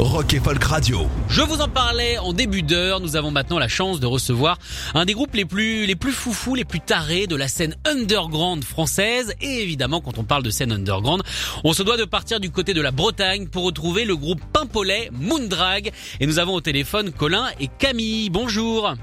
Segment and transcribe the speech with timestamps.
[0.00, 1.06] Rock et Folk Radio.
[1.28, 3.00] Je vous en parlais en début d'heure.
[3.00, 4.58] Nous avons maintenant la chance de recevoir
[4.94, 8.64] un des groupes les plus, les plus foufous, les plus tarés de la scène underground
[8.64, 9.34] française.
[9.42, 11.22] Et évidemment, quand on parle de scène underground,
[11.64, 15.10] on se doit de partir du côté de la Bretagne pour retrouver le groupe Pimpollet
[15.12, 15.92] Moondrag.
[16.18, 18.30] Et nous avons au téléphone Colin et Camille.
[18.30, 18.94] Bonjour.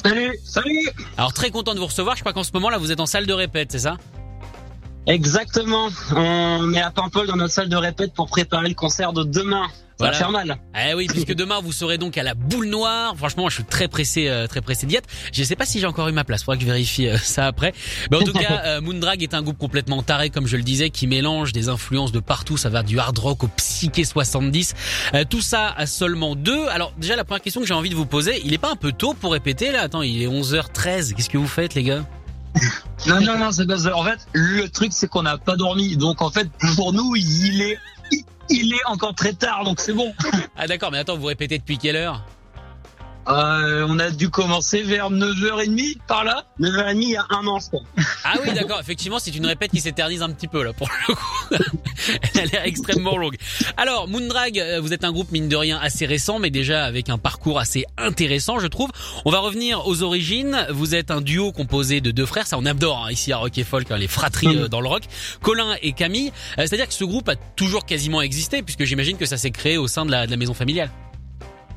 [0.00, 2.14] Salut, salut Alors très content de vous recevoir.
[2.14, 3.96] Je crois qu'en ce moment là, vous êtes en salle de répète, c'est ça?
[5.08, 5.88] Exactement.
[6.14, 9.66] On est à Paimpol dans notre salle de répète pour préparer le concert de demain.
[10.06, 10.56] Ça va faire mal.
[10.88, 13.14] Eh oui, puisque demain vous serez donc à la boule noire.
[13.16, 15.08] Franchement, je suis très pressé, euh, très pressé d'y être.
[15.32, 16.42] Je sais pas si j'ai encore eu ma place.
[16.42, 17.72] Faudra que je vérifie euh, ça après.
[18.10, 20.90] Mais en tout cas, euh, Moondrag est un groupe complètement taré, comme je le disais,
[20.90, 22.56] qui mélange des influences de partout.
[22.56, 24.74] Ça va du hard rock au psyché 70.
[25.30, 26.66] tout ça à seulement deux.
[26.68, 28.76] Alors déjà, la première question que j'ai envie de vous poser, il est pas un
[28.76, 29.82] peu tôt pour répéter là?
[29.82, 31.14] Attends, il est 11h13.
[31.14, 32.04] Qu'est-ce que vous faites, les gars?
[33.06, 35.96] Non, non, non, c'est pas En fait, le truc, c'est qu'on n'a pas dormi.
[35.96, 37.78] Donc, en fait, pour nous, il est
[38.50, 40.12] il est encore très tard, donc c'est bon.
[40.56, 42.24] Ah d'accord, mais attends, vous répétez depuis quelle heure?
[43.28, 46.44] Euh, on a dû commencer vers 9h30 par là.
[46.60, 47.82] 9h30 il y a un an, je crois.
[48.24, 48.80] Ah oui, d'accord.
[48.80, 51.20] Effectivement, c'est une répète qui s'éternise un petit peu là pour le coup.
[52.34, 53.36] Elle a l'air extrêmement longue.
[53.76, 57.08] Alors, Moondrag, euh, vous êtes un groupe mine de rien assez récent, mais déjà avec
[57.08, 58.90] un parcours assez intéressant, je trouve.
[59.24, 60.66] On va revenir aux origines.
[60.70, 63.56] Vous êtes un duo composé de deux frères, ça on adore hein, ici à Rock
[63.58, 65.04] et Folk, hein, les fratries euh, dans le rock.
[65.40, 66.32] Colin et Camille.
[66.58, 69.78] Euh, c'est-à-dire que ce groupe a toujours quasiment existé, puisque j'imagine que ça s'est créé
[69.78, 70.90] au sein de la, de la maison familiale.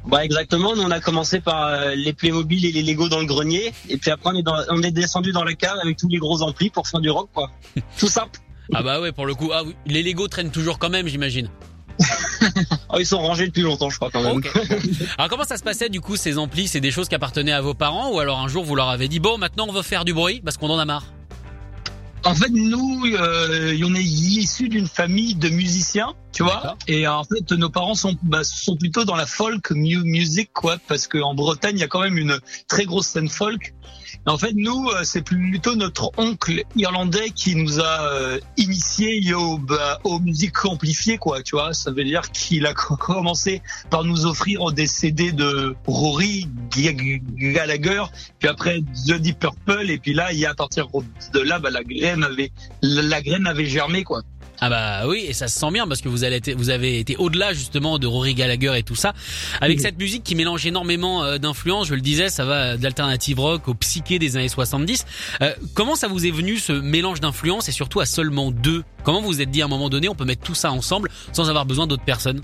[0.07, 3.25] Bah exactement, nous on a commencé par euh, les Playmobil et les Lego dans le
[3.25, 6.17] grenier, et puis après on est, on est descendu dans la cave avec tous les
[6.17, 7.51] gros amplis pour faire du rock quoi.
[7.99, 8.39] Tout simple.
[8.73, 9.75] Ah bah ouais pour le coup, ah, oui.
[9.85, 11.49] les Lego traînent toujours quand même j'imagine.
[12.89, 14.41] oh, ils sont rangés depuis longtemps, je crois quand même.
[15.17, 16.69] alors comment ça se passait du coup ces amplis?
[16.69, 19.09] C'est des choses qui appartenaient à vos parents ou alors un jour vous leur avez
[19.09, 21.03] dit bon maintenant on veut faire du bruit parce qu'on en a marre?
[22.27, 26.75] En fait, nous, euh, on est issus d'une famille de musiciens, tu vois.
[26.87, 31.07] Et en fait, nos parents sont, bah, sont plutôt dans la folk music, quoi, parce
[31.07, 32.37] qu'en Bretagne, il y a quand même une
[32.67, 33.73] très grosse scène folk.
[34.25, 39.57] En fait, nous, euh, c'est plutôt notre oncle irlandais qui nous a euh, initiés au,
[39.57, 41.41] bah, aux musiques amplifiées, quoi.
[41.41, 46.47] Tu vois, ça veut dire qu'il a commencé par nous offrir des CD de Rory
[46.75, 48.03] Gallagher,
[48.39, 50.87] puis après The Deep Purple, et puis là, il y a à partir
[51.33, 52.51] de là, bah, la graine avait,
[52.81, 54.23] la graine avait germé, quoi.
[54.59, 57.15] Ah bah oui, et ça se sent bien parce que vous, allez vous avez été
[57.17, 59.13] au-delà justement de Rory Gallagher et tout ça,
[59.61, 61.87] avec cette musique qui mélange énormément euh, d'influences.
[61.87, 65.05] Je le disais, ça va d'alternative rock au psyché des années 70.
[65.41, 68.83] Euh, comment ça vous est venu ce mélange d'influences et surtout à seulement deux?
[69.03, 71.11] Comment vous vous êtes dit à un moment donné, on peut mettre tout ça ensemble
[71.33, 72.41] sans avoir besoin d'autres personnes?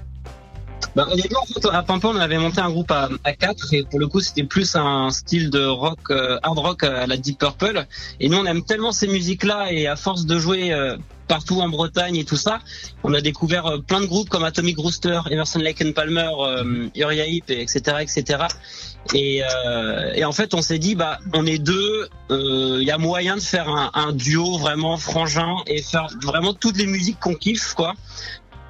[0.95, 3.99] Bah, en fait, à Pimpon, on avait monté un groupe à, à 4 et pour
[3.99, 7.85] le coup, c'était plus un style de rock, euh, hard rock à la Deep Purple.
[8.19, 10.95] Et nous, on aime tellement ces musiques-là et à force de jouer euh,
[11.35, 12.59] partout en Bretagne et tout ça,
[13.03, 16.29] on a découvert euh, plein de groupes comme Atomic Rooster, Emerson Lake and Palmer,
[16.95, 18.45] Uriah Heep, etc., etc.
[19.15, 19.41] Et,
[20.23, 23.67] en fait, on s'est dit, bah, on est deux, il y a moyen de faire
[23.67, 27.95] un, un duo vraiment frangin et faire vraiment toutes les musiques qu'on kiffe, quoi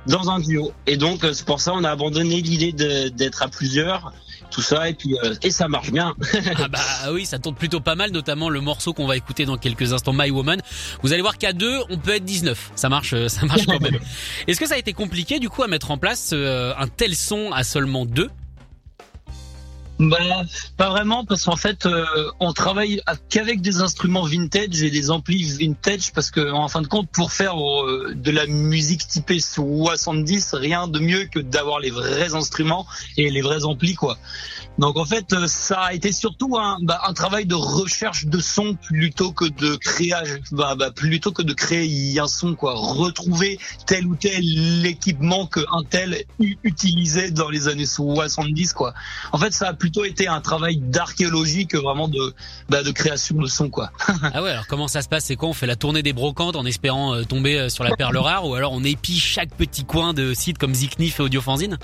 [0.07, 0.72] dans un duo.
[0.88, 2.72] Et donc euh, c'est pour ça on a abandonné l'idée
[3.09, 4.13] d'être à plusieurs,
[4.53, 6.16] tout ça et puis euh, et ça marche bien.
[6.56, 6.80] ah bah
[7.12, 10.14] oui, ça tourne plutôt pas mal, notamment le morceau qu'on va écouter dans quelques instants,
[10.14, 10.62] My Woman.
[11.02, 12.72] Vous allez voir qu'à deux, on peut être 19.
[12.75, 14.00] Ça marche, euh, ça marche quand même.
[14.47, 17.52] Est-ce que ça a été compliqué du coup à mettre en place un tel son
[17.52, 18.30] à seulement deux?
[20.09, 20.44] Bah,
[20.78, 22.06] pas vraiment, parce qu'en fait, euh,
[22.40, 26.88] on travaille qu'avec des instruments vintage et des amplis vintage, parce que en fin de
[26.88, 31.91] compte, pour faire euh, de la musique typée 70, rien de mieux que d'avoir les
[31.91, 32.85] vrais instruments
[33.17, 34.17] et les vrais amplis, quoi.
[34.79, 38.40] Donc en fait, euh, ça a été surtout un, bah, un travail de recherche de
[38.40, 42.73] son plutôt que de créage, bah, bah, plutôt que de créer un son, quoi.
[42.73, 46.23] Retrouver tel ou tel équipement qu'un tel
[46.64, 48.94] utilisait dans les années 70, quoi.
[49.32, 52.34] En fait, ça a plutôt été un travail d'archéologie que vraiment de,
[52.69, 53.91] bah, de création de son, quoi.
[54.34, 56.55] ah ouais, alors comment ça se passe C'est quoi On fait la tournée des brocantes
[56.55, 59.85] en espérant euh, tomber euh, sur la perle rare ou alors on épie chaque petit
[59.85, 61.78] coin de site comme Ziknif et Audiofanzine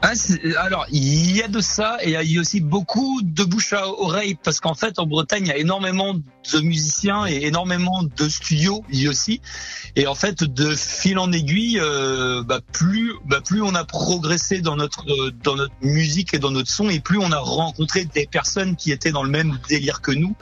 [0.00, 0.12] Ah,
[0.58, 3.88] alors, il y a de ça et il y a aussi beaucoup de bouche à
[3.88, 8.28] oreille parce qu'en fait, en Bretagne, il y a énormément de musiciens et énormément de
[8.28, 9.40] studios y aussi.
[9.96, 14.60] Et en fait, de fil en aiguille, euh, bah, plus, bah, plus on a progressé
[14.60, 15.04] dans notre
[15.42, 18.92] dans notre musique et dans notre son, et plus on a rencontré des personnes qui
[18.92, 20.36] étaient dans le même délire que nous.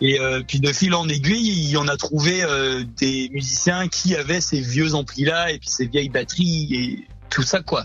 [0.00, 3.88] Et euh, puis de fil en aiguille, il y en a trouvé euh, des musiciens
[3.88, 7.84] qui avaient ces vieux amplis là et puis ces vieilles batteries et tout ça quoi.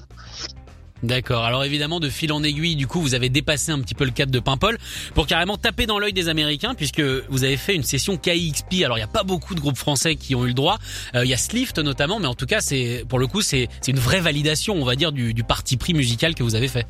[1.03, 1.43] D'accord.
[1.43, 4.11] Alors évidemment, de fil en aiguille, du coup, vous avez dépassé un petit peu le
[4.11, 4.77] cadre de Paimpol
[5.15, 8.83] pour carrément taper dans l'œil des Américains, puisque vous avez fait une session KXP.
[8.83, 10.77] Alors il n'y a pas beaucoup de groupes français qui ont eu le droit.
[11.15, 13.67] Euh, il y a Slift notamment, mais en tout cas, c'est pour le coup, c'est
[13.87, 16.85] une vraie validation, on va dire, du, du parti pris musical que vous avez fait.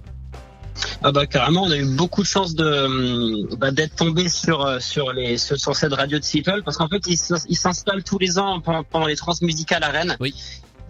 [1.04, 4.80] Ah bah carrément, on a eu beaucoup de chance de bah, d'être tombé sur euh,
[4.80, 8.62] sur les sur cette radio de Seattle parce qu'en fait ils s'installent tous les ans
[8.62, 10.16] pendant, pendant les trans musicales à Rennes.
[10.19, 10.34] Oui.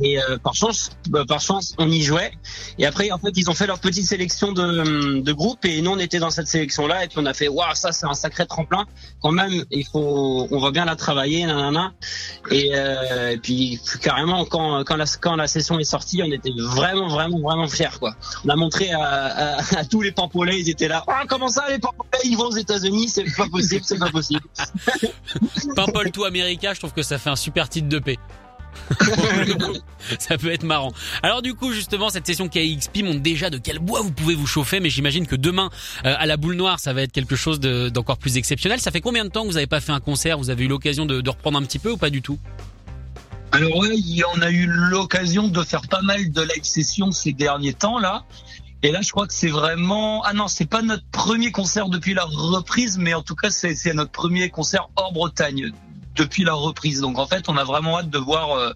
[0.01, 2.31] Et euh, par chance, bah, par chance, on y jouait.
[2.77, 5.92] Et après, en fait, ils ont fait leur petite sélection de, de groupes et nous,
[5.92, 7.06] on était dans cette sélection-là.
[7.06, 8.86] Et puis on a fait, waouh, ça, c'est un sacré tremplin.
[9.21, 11.94] Quand même, il faut, on va bien la travailler, nanana.
[12.50, 17.07] Et, euh, puis carrément, quand quand la quand la session est sortie, on était vraiment,
[17.07, 18.15] vraiment, vraiment fiers, quoi.
[18.45, 21.03] On a montré à, à, à tous les pampolais, ils étaient là.
[21.07, 23.09] Oh, comment ça, les pampolais, ils vont aux États-Unis?
[23.09, 24.42] C'est pas possible, c'est pas possible.
[25.75, 28.18] Pampol tout America, je trouve que ça fait un super titre de paix.
[30.19, 30.91] ça peut être marrant.
[31.23, 34.47] Alors du coup, justement, cette session KXP montre déjà de quel bois vous pouvez vous
[34.47, 35.69] chauffer, mais j'imagine que demain,
[36.05, 38.79] euh, à la boule noire, ça va être quelque chose d'encore plus exceptionnel.
[38.79, 40.38] Ça fait combien de temps que vous n'avez pas fait un concert?
[40.38, 42.39] Vous avez eu l'occasion de, reprendre un petit peu ou pas du tout?
[43.53, 43.95] Alors ouais,
[44.35, 48.23] on a eu l'occasion de faire pas mal de live sessions ces derniers temps là.
[48.83, 50.23] Et là, je crois que c'est vraiment.
[50.23, 53.93] Ah non, c'est pas notre premier concert depuis la reprise, mais en tout cas, c'est
[53.93, 55.71] notre premier concert hors Bretagne
[56.15, 57.01] depuis la reprise.
[57.01, 58.71] Donc en fait, on a vraiment hâte de voir, euh,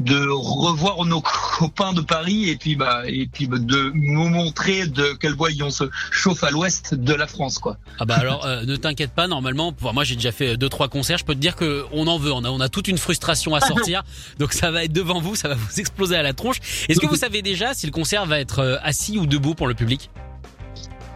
[0.00, 1.20] de revoir nos
[1.58, 5.50] copains de Paris et puis bah et puis bah, de nous montrer de quel bois
[5.62, 7.76] on se chauffe à l'ouest de la France, quoi.
[7.98, 11.18] Ah bah alors euh, ne t'inquiète pas, normalement, moi j'ai déjà fait deux trois concerts,
[11.18, 13.54] je peux te dire que on en veut, on a on a toute une frustration
[13.54, 14.02] à sortir,
[14.38, 16.58] donc ça va être devant vous, ça va vous exploser à la tronche.
[16.88, 19.66] Est-ce que vous savez déjà si le concert va être euh, assis ou debout pour
[19.66, 20.10] le public?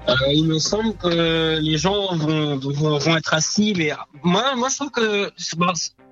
[0.09, 3.93] Euh, il me semble que les gens vont, vont, vont, être assis, mais
[4.23, 5.31] moi, moi je trouve que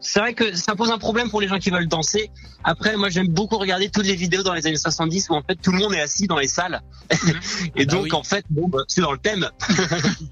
[0.00, 2.30] c'est vrai que ça pose un problème pour les gens qui veulent danser.
[2.64, 5.56] Après, moi j'aime beaucoup regarder toutes les vidéos dans les années 70 où en fait
[5.56, 6.82] tout le monde est assis dans les salles,
[7.76, 9.48] et bah donc en fait bon, bah, c'est dans le thème.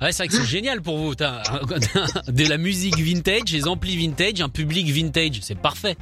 [0.00, 1.14] ouais, c'est vrai que c'est génial pour vous.
[1.14, 1.43] T'as
[2.29, 5.97] de la musique vintage, des amplis vintage, un public vintage, c'est parfait.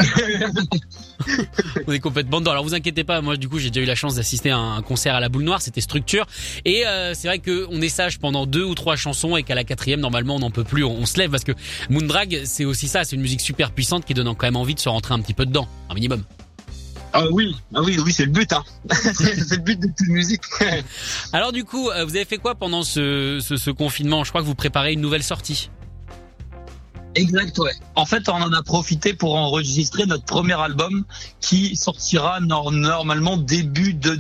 [1.87, 2.53] On est complètement dedans.
[2.53, 4.83] Alors vous inquiétez pas, moi du coup j'ai déjà eu la chance d'assister à un
[4.83, 6.27] concert à la boule noire, c'était structure,
[6.65, 9.55] et euh, c'est vrai que on est sage pendant deux ou trois chansons et qu'à
[9.55, 11.53] la quatrième, normalement, on n'en peut plus, on, se lève parce que
[11.91, 14.81] Moondrag, c'est aussi ça, c'est une musique super puissante qui donne quand même envie de
[14.81, 16.23] se rentrer un petit peu dedans, un minimum.
[17.13, 18.65] Ah oui, ah oui, oui, c'est le but, hein.
[18.91, 20.43] c'est le but de toute musique.
[21.33, 24.25] Alors du coup, euh, vous avez fait quoi pendant ce, ce confinement?
[24.25, 25.71] Je crois que vous préparez une nouvelle sortie.
[27.15, 27.73] Exact, ouais.
[27.95, 31.05] En fait, on en a profité pour enregistrer notre premier album
[31.41, 34.15] qui sortira normalement début de,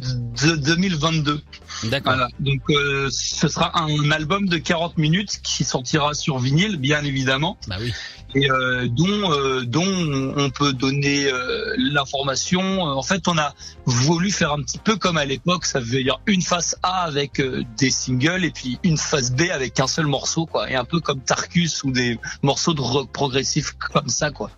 [0.56, 1.40] 2022.
[1.84, 2.14] D'accord.
[2.14, 2.28] Voilà.
[2.40, 7.58] Donc, euh, ce sera un album de 40 minutes qui sortira sur vinyle, bien évidemment.
[7.66, 7.92] Bah oui
[8.34, 12.82] et euh, dont euh, dont on peut donner euh, l'information.
[12.82, 13.54] En fait, on a
[13.86, 17.40] voulu faire un petit peu comme à l'époque, ça veut dire une face A avec
[17.76, 21.00] des singles et puis une face B avec un seul morceau, quoi, et un peu
[21.00, 22.80] comme Tarkus ou des morceaux de
[23.12, 24.50] progressif comme ça, quoi.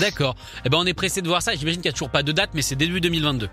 [0.00, 0.36] D'accord.
[0.64, 1.54] Eh ben, on est pressé de voir ça.
[1.54, 3.48] J'imagine qu'il n'y a toujours pas de date, mais c'est début 2022.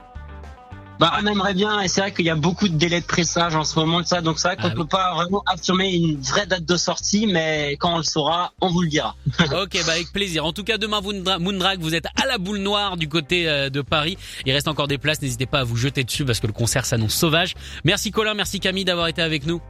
[1.00, 3.56] Bah, on aimerait bien, et c'est vrai qu'il y a beaucoup de délais de pressage
[3.56, 6.22] en ce moment de ça, donc c'est vrai qu'on ah peut pas vraiment affirmer une
[6.22, 9.16] vraie date de sortie, mais quand on le saura, on vous le dira.
[9.40, 10.46] ok, bah avec plaisir.
[10.46, 11.02] En tout cas, demain,
[11.40, 14.18] Moondrag, vous êtes à la boule noire du côté euh, de Paris.
[14.46, 16.86] Il reste encore des places, n'hésitez pas à vous jeter dessus parce que le concert
[16.86, 17.56] s'annonce sauvage.
[17.84, 19.62] Merci Colin, merci Camille d'avoir été avec nous.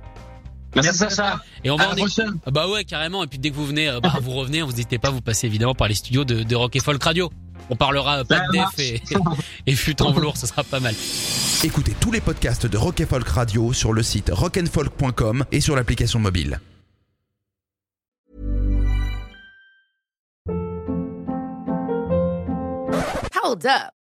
[0.76, 1.40] Merci, Sacha.
[1.64, 1.96] Et on va en
[2.46, 3.24] ah Bah ouais, carrément.
[3.24, 5.48] Et puis dès que vous venez, euh, bah, vous revenez, vous n'hésitez pas, vous passez
[5.48, 7.32] évidemment par les studios de, de Rock et Folk Radio.
[7.70, 9.02] On parlera pas de def et,
[9.68, 10.94] et fut en velours, ce sera pas mal.
[11.64, 16.20] Écoutez tous les podcasts de Rock Folk Radio sur le site rockandfolk.com et sur l'application
[16.20, 16.60] mobile.
[23.44, 24.03] Hold up.